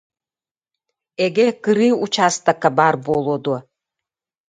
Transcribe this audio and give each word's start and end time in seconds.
Эгэ, 1.25 1.47
кырыы 1.63 1.89
учаастакка 2.03 2.69
баар 2.77 2.95
буолуо 3.03 3.37
дуо 3.43 3.59